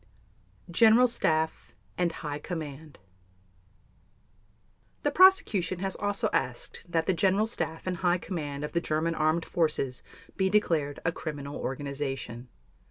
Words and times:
GENERAL 0.71 1.07
STAFF 1.07 1.75
AND 1.95 2.11
HIGH 2.11 2.39
COMMAND 2.39 2.97
The 5.03 5.11
Prosecution 5.11 5.77
has 5.77 5.95
also 5.95 6.27
asked 6.33 6.87
that 6.91 7.05
the 7.05 7.13
General 7.13 7.45
Staff 7.45 7.85
and 7.85 7.97
High 7.97 8.17
Command 8.17 8.63
of 8.63 8.71
the 8.71 8.81
German 8.81 9.13
Armed 9.13 9.45
Forces 9.45 10.01
be 10.35 10.49
declared 10.49 10.99
a 11.05 11.11
criminal 11.11 11.55
organization. 11.55 12.47